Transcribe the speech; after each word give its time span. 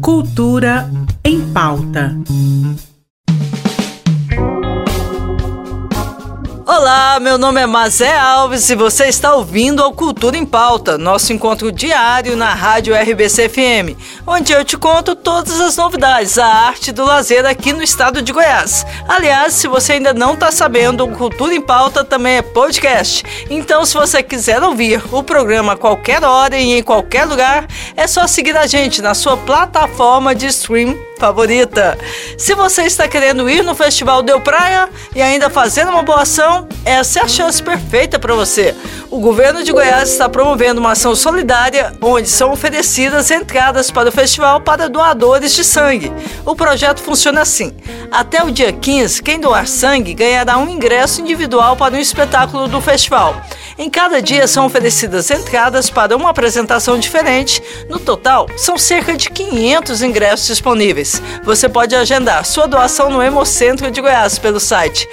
Cultura 0.00 0.90
em 1.24 1.40
pauta. 1.52 2.16
Olá, 6.88 7.20
meu 7.20 7.36
nome 7.36 7.60
é 7.60 7.66
Mazé 7.66 8.16
Alves 8.16 8.70
e 8.70 8.74
você 8.74 9.08
está 9.08 9.34
ouvindo 9.34 9.82
ao 9.82 9.92
Cultura 9.92 10.38
em 10.38 10.46
Pauta, 10.46 10.96
nosso 10.96 11.34
encontro 11.34 11.70
diário 11.70 12.34
na 12.34 12.54
Rádio 12.54 12.94
RBC 12.94 13.50
FM, 13.50 13.94
onde 14.26 14.54
eu 14.54 14.64
te 14.64 14.74
conto 14.74 15.14
todas 15.14 15.60
as 15.60 15.76
novidades 15.76 16.36
da 16.36 16.46
arte 16.46 16.90
do 16.90 17.04
lazer 17.04 17.44
aqui 17.44 17.74
no 17.74 17.82
estado 17.82 18.22
de 18.22 18.32
Goiás. 18.32 18.86
Aliás, 19.06 19.52
se 19.52 19.68
você 19.68 19.92
ainda 19.92 20.14
não 20.14 20.32
está 20.32 20.50
sabendo, 20.50 21.04
o 21.04 21.14
Cultura 21.14 21.54
em 21.54 21.60
Pauta 21.60 22.02
também 22.02 22.38
é 22.38 22.42
podcast. 22.42 23.22
Então, 23.50 23.84
se 23.84 23.92
você 23.92 24.22
quiser 24.22 24.62
ouvir 24.62 25.02
o 25.12 25.22
programa 25.22 25.74
a 25.74 25.76
qualquer 25.76 26.24
hora 26.24 26.56
e 26.56 26.78
em 26.78 26.82
qualquer 26.82 27.26
lugar, 27.26 27.66
é 27.98 28.06
só 28.06 28.26
seguir 28.26 28.56
a 28.56 28.66
gente 28.66 29.02
na 29.02 29.12
sua 29.12 29.36
plataforma 29.36 30.34
de 30.34 30.46
stream 30.46 30.96
favorita. 31.18 31.98
Se 32.38 32.54
você 32.54 32.82
está 32.82 33.08
querendo 33.08 33.50
ir 33.50 33.62
no 33.62 33.74
Festival 33.74 34.22
Deu 34.22 34.40
Praia 34.40 34.88
e 35.14 35.20
ainda 35.20 35.50
fazer 35.50 35.86
uma 35.86 36.02
boa 36.02 36.22
ação, 36.22 36.68
essa 36.84 37.20
é 37.20 37.22
a 37.22 37.28
chance 37.28 37.62
perfeita 37.62 38.18
para 38.18 38.34
você. 38.34 38.74
O 39.10 39.18
governo 39.18 39.64
de 39.64 39.72
Goiás 39.72 40.10
está 40.10 40.28
promovendo 40.28 40.80
uma 40.80 40.92
ação 40.92 41.14
solidária 41.14 41.92
onde 42.00 42.28
são 42.28 42.52
oferecidas 42.52 43.30
entradas 43.30 43.90
para 43.90 44.08
o 44.08 44.12
festival 44.12 44.60
para 44.60 44.88
doadores 44.88 45.54
de 45.54 45.64
sangue. 45.64 46.12
O 46.46 46.54
projeto 46.54 47.00
funciona 47.02 47.40
assim: 47.40 47.72
até 48.10 48.42
o 48.44 48.50
dia 48.50 48.72
15, 48.72 49.22
quem 49.22 49.40
doar 49.40 49.66
sangue 49.66 50.14
ganhará 50.14 50.56
um 50.58 50.68
ingresso 50.68 51.20
individual 51.20 51.76
para 51.76 51.94
um 51.94 51.98
espetáculo 51.98 52.68
do 52.68 52.80
festival. 52.80 53.34
Em 53.78 53.88
cada 53.88 54.20
dia 54.20 54.48
são 54.48 54.66
oferecidas 54.66 55.30
entradas 55.30 55.88
para 55.88 56.16
uma 56.16 56.30
apresentação 56.30 56.98
diferente. 56.98 57.62
No 57.88 58.00
total, 58.00 58.48
são 58.56 58.76
cerca 58.76 59.16
de 59.16 59.30
500 59.30 60.02
ingressos 60.02 60.48
disponíveis. 60.48 61.22
Você 61.44 61.68
pode 61.68 61.94
agendar 61.94 62.44
sua 62.44 62.66
doação 62.66 63.08
no 63.08 63.22
Hemocentro 63.22 63.88
de 63.88 64.00
Goiás 64.00 64.36
pelo 64.36 64.58
site 64.58 65.08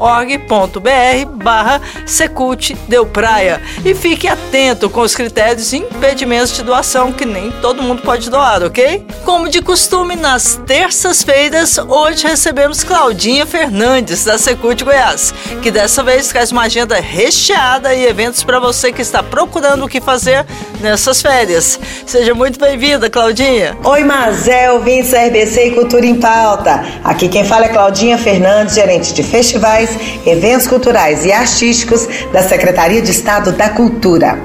agenda.hemocentro.org.br 0.00 1.42
barra 1.42 1.80
Secult 2.06 2.74
Deu 2.88 3.06
Praia. 3.06 3.60
E 3.84 3.94
fique 3.94 4.26
atento 4.26 4.88
com 4.88 5.00
os 5.00 5.14
critérios 5.14 5.72
e 5.72 5.78
impedimentos 5.78 6.54
de 6.54 6.62
doação 6.62 7.12
que 7.12 7.24
nem 7.24 7.50
todo 7.62 7.82
mundo 7.82 8.02
pode 8.02 8.30
doar, 8.30 8.62
ok? 8.62 9.06
Como 9.24 9.48
de 9.48 9.60
costume, 9.62 10.16
nas 10.16 10.60
terças-feiras, 10.66 11.78
hoje 11.78 12.26
recebemos 12.26 12.82
Claudinha 12.82 13.46
Fernandes, 13.46 14.24
da 14.24 14.38
Secult 14.38 14.82
Goiás, 14.82 15.34
que 15.62 15.70
dessa 15.70 16.02
vez 16.02 16.28
traz 16.28 16.52
uma 16.52 16.62
agenda 16.62 16.98
recheada 17.00 17.94
e 17.94 18.06
eventos 18.06 18.42
para 18.42 18.58
você 18.58 18.92
que 18.92 19.02
está 19.02 19.22
procurando 19.22 19.84
o 19.84 19.88
que 19.88 20.00
fazer 20.00 20.46
nessas 20.80 21.20
férias. 21.20 21.78
Seja 22.06 22.34
muito 22.34 22.58
bem-vinda, 22.58 23.10
Claudinha. 23.10 23.76
Oi, 23.84 24.04
Mazel, 24.04 24.80
da 24.80 25.26
RBC 25.26 25.66
e 25.66 25.70
Cultura 25.72 26.06
em 26.06 26.14
Pauta. 26.16 26.84
Aqui 27.04 27.28
quem 27.28 27.44
fala 27.44 27.66
é 27.66 27.68
Claudinha 27.68 28.18
Fernandes, 28.18 28.74
gerente 28.74 29.12
de 29.12 29.22
festivais, 29.22 29.89
eventos 30.26 30.66
culturais 30.66 31.24
e 31.24 31.32
artísticos 31.32 32.06
da 32.32 32.42
Secretaria 32.42 33.02
de 33.02 33.10
Estado 33.10 33.52
da 33.52 33.68
Cultura. 33.68 34.38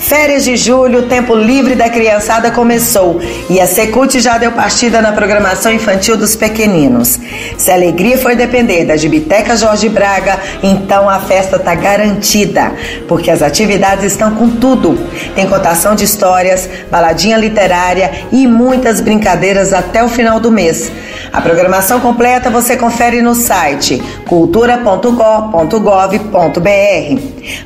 Férias 0.00 0.44
de 0.44 0.56
julho, 0.56 1.02
tempo 1.02 1.34
livre 1.34 1.74
da 1.74 1.90
criançada 1.90 2.50
começou 2.50 3.20
e 3.50 3.60
a 3.60 3.66
Secult 3.66 4.18
já 4.18 4.38
deu 4.38 4.50
partida 4.50 5.02
na 5.02 5.12
programação 5.12 5.70
infantil 5.70 6.16
dos 6.16 6.34
pequeninos. 6.34 7.18
Se 7.58 7.70
a 7.70 7.74
alegria 7.74 8.16
for 8.16 8.34
depender 8.34 8.86
da 8.86 8.96
Gibiteca 8.96 9.54
Jorge 9.56 9.90
Braga, 9.90 10.40
então 10.62 11.08
a 11.08 11.20
festa 11.20 11.56
está 11.56 11.74
garantida, 11.74 12.72
porque 13.06 13.30
as 13.30 13.42
atividades 13.42 14.04
estão 14.04 14.34
com 14.34 14.48
tudo. 14.48 14.98
Tem 15.34 15.46
cotação 15.46 15.94
de 15.94 16.04
histórias, 16.04 16.68
baladinha 16.90 17.36
literária 17.36 18.10
e 18.32 18.46
muitas 18.46 19.02
brincadeiras 19.02 19.74
até 19.74 20.02
o 20.02 20.08
final 20.08 20.40
do 20.40 20.50
mês. 20.50 20.90
A 21.32 21.40
programação 21.40 22.00
completa 22.00 22.50
você 22.50 22.76
confere 22.76 23.22
no 23.22 23.34
site 23.34 24.02
cultura.gov.br. 24.26 25.10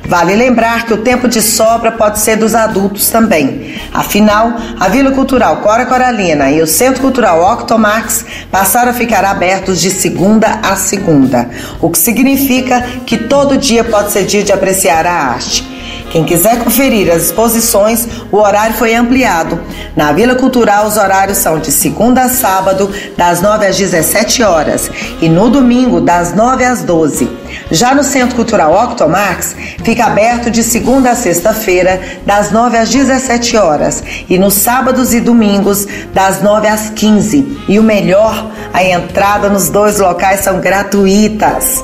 Vale 0.07 0.35
lembrar 0.35 0.85
que 0.85 0.93
o 0.93 0.97
tempo 0.97 1.27
de 1.27 1.41
sobra 1.41 1.91
pode 1.91 2.19
dos 2.33 2.55
adultos 2.55 3.09
também. 3.09 3.75
Afinal, 3.93 4.53
a 4.79 4.87
Vila 4.87 5.11
Cultural 5.11 5.57
Cora 5.57 5.85
Coralina 5.85 6.49
e 6.49 6.61
o 6.61 6.67
Centro 6.67 7.01
Cultural 7.01 7.43
Octomax 7.53 8.25
passaram 8.49 8.91
a 8.91 8.93
ficar 8.93 9.25
abertos 9.25 9.81
de 9.81 9.91
segunda 9.91 10.61
a 10.63 10.77
segunda, 10.77 11.49
o 11.81 11.89
que 11.89 11.97
significa 11.97 12.81
que 13.05 13.17
todo 13.17 13.57
dia 13.57 13.83
pode 13.83 14.13
ser 14.13 14.23
dia 14.23 14.43
de 14.43 14.53
apreciar 14.53 15.05
a 15.05 15.11
arte. 15.11 15.74
Quem 16.15 16.23
quiser 16.23 16.59
conferir 16.59 17.11
as 17.13 17.23
exposições, 17.23 18.07
o 18.31 18.37
horário 18.37 18.73
foi 18.75 18.95
ampliado. 18.95 19.59
Na 19.97 20.13
Vila 20.13 20.33
Cultural, 20.33 20.87
os 20.87 20.95
horários 20.95 21.39
são 21.39 21.59
de 21.59 21.73
segunda 21.73 22.23
a 22.23 22.29
sábado, 22.29 22.89
das 23.17 23.41
9 23.41 23.67
às 23.67 23.75
17 23.75 24.41
horas, 24.41 24.89
e 25.21 25.27
no 25.27 25.49
domingo, 25.49 25.99
das 25.99 26.33
9 26.33 26.63
às 26.63 26.83
12. 26.83 27.29
Já 27.69 27.93
no 27.93 28.01
Centro 28.01 28.33
Cultural 28.33 28.73
Octomax, 28.85 29.57
fica 29.83 30.05
aberto 30.05 30.49
de 30.49 30.63
segunda 30.63 31.11
a 31.11 31.15
sexta-feira, 31.17 32.01
das 32.25 32.49
9 32.49 32.77
às 32.77 32.89
17 32.89 33.57
horas, 33.57 34.01
e 34.29 34.37
nos 34.37 34.53
sábados 34.53 35.13
e 35.13 35.19
domingos, 35.19 35.85
das 36.13 36.41
9 36.41 36.65
às 36.65 36.91
15. 36.91 37.57
E 37.67 37.77
o 37.77 37.83
melhor, 37.83 38.51
a 38.73 38.81
entrada 38.85 39.49
nos 39.49 39.67
dois 39.67 39.99
locais 39.99 40.39
são 40.39 40.61
gratuitas. 40.61 41.83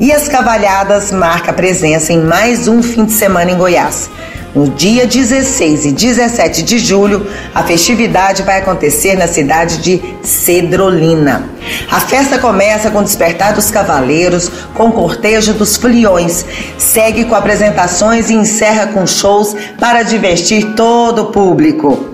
E 0.00 0.12
as 0.12 0.26
Cavalhadas 0.26 1.12
marca 1.12 1.52
presença 1.52 2.12
em 2.12 2.18
mais 2.18 2.66
um 2.66 2.82
fim 2.82 3.04
de 3.04 3.12
semana 3.12 3.52
em 3.52 3.56
Goiás. 3.56 4.10
No 4.52 4.68
dia 4.68 5.06
16 5.06 5.86
e 5.86 5.92
17 5.92 6.62
de 6.64 6.78
julho, 6.78 7.24
a 7.54 7.62
festividade 7.62 8.42
vai 8.42 8.58
acontecer 8.58 9.16
na 9.16 9.28
cidade 9.28 9.78
de 9.78 10.02
Cedrolina. 10.22 11.48
A 11.90 12.00
festa 12.00 12.38
começa 12.38 12.90
com 12.90 12.98
o 12.98 13.04
despertar 13.04 13.52
dos 13.54 13.70
cavaleiros, 13.70 14.50
com 14.74 14.88
o 14.88 14.92
cortejo 14.92 15.54
dos 15.54 15.76
foliões, 15.76 16.44
segue 16.76 17.24
com 17.24 17.34
apresentações 17.36 18.30
e 18.30 18.34
encerra 18.34 18.88
com 18.88 19.06
shows 19.06 19.54
para 19.78 20.02
divertir 20.02 20.74
todo 20.74 21.22
o 21.22 21.26
público. 21.26 22.13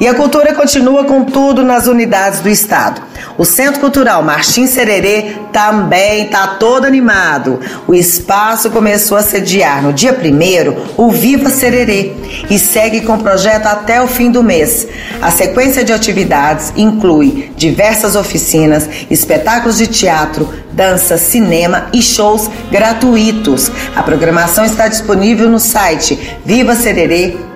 E 0.00 0.08
a 0.08 0.14
cultura 0.14 0.54
continua 0.54 1.04
com 1.04 1.24
tudo 1.24 1.62
nas 1.62 1.86
unidades 1.86 2.40
do 2.40 2.48
Estado. 2.48 3.02
O 3.36 3.44
Centro 3.44 3.80
Cultural 3.80 4.22
Martins 4.22 4.70
Sererê 4.70 5.34
também 5.52 6.24
está 6.24 6.46
todo 6.58 6.86
animado. 6.86 7.60
O 7.86 7.94
espaço 7.94 8.70
começou 8.70 9.18
a 9.18 9.22
sediar 9.22 9.82
no 9.82 9.92
dia 9.92 10.12
1 10.12 10.94
o 10.96 11.10
Viva 11.10 11.50
Sererê 11.50 12.14
e 12.48 12.58
segue 12.58 13.02
com 13.02 13.16
o 13.16 13.22
projeto 13.22 13.66
até 13.66 14.00
o 14.00 14.06
fim 14.06 14.30
do 14.30 14.42
mês. 14.42 14.88
A 15.20 15.30
sequência 15.30 15.84
de 15.84 15.92
atividades 15.92 16.72
inclui 16.76 17.52
diversas 17.54 18.16
oficinas, 18.16 18.88
espetáculos 19.10 19.76
de 19.76 19.86
teatro, 19.86 20.48
dança, 20.72 21.18
cinema 21.18 21.88
e 21.92 22.00
shows 22.00 22.50
gratuitos. 22.70 23.70
A 23.94 24.02
programação 24.02 24.64
está 24.64 24.88
disponível 24.88 25.50
no 25.50 25.60
site 25.60 26.38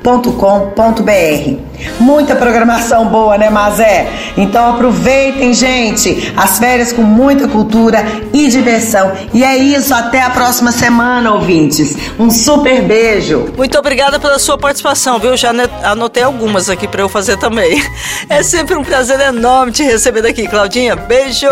vivacererê.com.br. 0.05 1.59
Muita 1.99 2.37
programação 2.37 3.07
boa, 3.09 3.39
né, 3.39 3.49
Mazé? 3.49 4.07
Então 4.37 4.75
aproveitem, 4.75 5.55
gente, 5.55 6.33
as 6.37 6.59
férias 6.59 6.93
com 6.93 7.03
muita 7.03 7.49
cultura 7.49 8.05
e 8.33 8.49
diversão. 8.49 9.13
E 9.33 9.43
é 9.43 9.57
isso, 9.57 9.95
até 9.95 10.23
a 10.23 10.31
próxima 10.31 10.71
semana, 10.71 11.33
ouvintes. 11.33 11.97
Um 12.19 12.31
super 12.31 12.83
beijo. 12.83 13.47
Muito 13.57 13.79
obrigada 13.79 14.19
pela 14.21 14.39
sua 14.39 14.59
participação, 14.59 15.19
viu? 15.19 15.37
Já 15.37 15.53
anotei 15.83 16.23
algumas 16.23 16.69
aqui 16.69 16.87
para 16.87 17.01
eu 17.01 17.09
fazer 17.09 17.39
também. 17.39 17.83
É 18.29 18.43
sempre 18.43 18.77
um 18.77 18.85
prazer 18.85 19.21
enorme 19.21 19.73
te 19.73 19.83
receber 19.83 20.23
daqui, 20.23 20.47
Claudinha. 20.47 20.97
Beijo. 20.97 21.49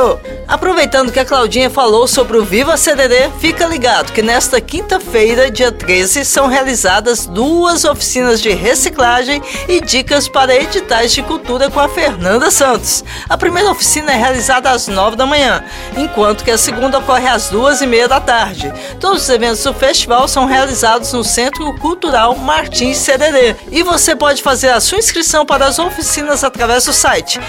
Aproveitando 0.52 1.10
que 1.10 1.18
a 1.18 1.24
Claudinha 1.24 1.70
falou 1.70 2.06
sobre 2.06 2.36
o 2.36 2.44
Viva 2.44 2.76
CDD, 2.76 3.30
fica 3.40 3.64
ligado 3.64 4.12
que 4.12 4.20
nesta 4.20 4.60
quinta-feira, 4.60 5.50
dia 5.50 5.72
13, 5.72 6.26
são 6.26 6.46
realizadas 6.46 7.24
duas 7.24 7.86
oficinas 7.86 8.38
de 8.38 8.50
reciclagem 8.50 9.40
e 9.66 9.80
dicas 9.80 10.28
para 10.28 10.54
editais 10.54 11.14
de 11.14 11.22
cultura 11.22 11.70
com 11.70 11.80
a 11.80 11.88
Fernanda 11.88 12.50
Santos. 12.50 13.02
A 13.30 13.38
primeira 13.38 13.70
oficina 13.70 14.12
é 14.12 14.16
realizada 14.16 14.70
às 14.70 14.88
9 14.88 15.16
da 15.16 15.24
manhã, 15.24 15.64
enquanto 15.96 16.44
que 16.44 16.50
a 16.50 16.58
segunda 16.58 16.98
ocorre 16.98 17.28
às 17.28 17.48
duas 17.48 17.80
e 17.80 17.86
meia 17.86 18.06
da 18.06 18.20
tarde. 18.20 18.70
Todos 19.00 19.22
os 19.22 19.30
eventos 19.30 19.62
do 19.62 19.72
festival 19.72 20.28
são 20.28 20.44
realizados 20.44 21.14
no 21.14 21.24
Centro 21.24 21.74
Cultural 21.78 22.36
Martins 22.36 22.98
CDD 22.98 23.56
e 23.70 23.82
você 23.82 24.14
pode 24.14 24.42
fazer 24.42 24.68
a 24.68 24.82
sua 24.82 24.98
inscrição 24.98 25.46
para 25.46 25.64
as 25.64 25.78
oficinas 25.78 26.44
através 26.44 26.84
do 26.84 26.92
site 26.92 27.40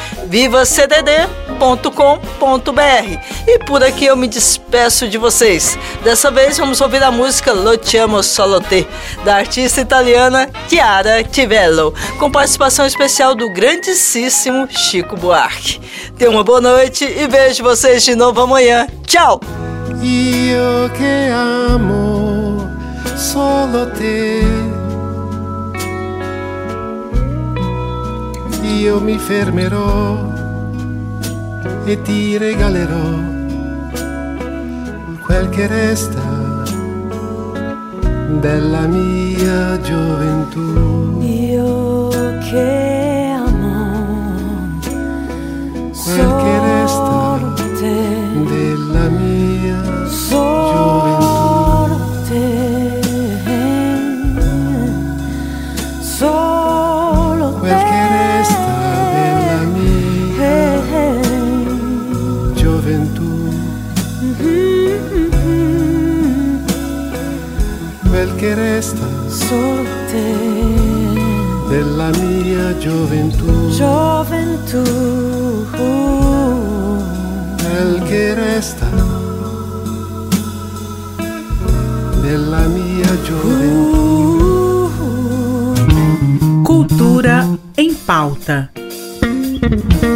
www.radiocultura.com.br. 1.63 3.47
E 3.47 3.59
por 3.59 3.83
aqui 3.83 4.05
eu 4.05 4.17
me 4.17 4.27
despeço 4.27 5.07
de 5.07 5.17
vocês. 5.17 5.77
Dessa 6.03 6.29
vez 6.29 6.57
vamos 6.57 6.81
ouvir 6.81 7.01
a 7.01 7.11
música 7.11 7.53
Lo 7.53 7.77
Chiamo 7.81 8.21
Solo 8.21 8.59
Te, 8.59 8.85
da 9.23 9.37
artista 9.37 9.79
italiana 9.81 10.49
Chiara 10.67 11.23
Tivello, 11.23 11.93
com 12.19 12.29
participação 12.29 12.85
especial 12.85 13.33
do 13.33 13.49
grandíssimo 13.49 14.67
Chico 14.69 15.15
Buarque. 15.15 15.79
Tenha 16.17 16.29
uma 16.29 16.43
boa 16.43 16.59
noite 16.59 17.05
e 17.05 17.27
vejo 17.27 17.63
vocês 17.63 18.03
de 18.03 18.15
novo 18.15 18.41
amanhã. 18.41 18.87
Tchau! 19.07 19.39
Io 20.01 20.89
che 20.97 21.29
amo 21.31 22.69
solo 23.15 23.89
te. 23.91 24.43
Io 28.63 28.99
mi 28.99 29.17
fermerò 29.17 30.42
e 31.85 32.01
ti 32.01 32.37
regalerò 32.37 33.31
quel 35.25 35.49
che 35.49 35.67
resta 35.67 36.63
della 38.39 38.87
mia 38.87 39.79
gioventù. 39.81 41.19
Io 41.21 42.09
che 42.39 43.33
amo 43.35 44.79
quel 45.91 46.35
che 46.41 46.62
gioventù. 62.63 63.51
Quel 68.07 68.35
che 68.35 68.55
resta 68.55 69.05
solo 69.27 69.83
te, 70.09 70.35
della 71.67 72.09
mia 72.21 72.77
gioventù. 72.77 73.69
gioventù. 73.69 74.81
Quel 77.61 78.01
che 78.03 78.33
resta 78.33 78.87
della 82.21 82.65
mia 82.67 83.21
gioventù. 83.23 84.89
Cultura 86.63 87.45
em 87.75 87.93
Pauta. 88.05 88.82